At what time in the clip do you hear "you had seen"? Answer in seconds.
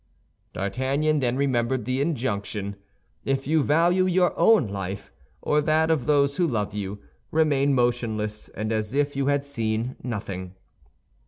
9.15-9.95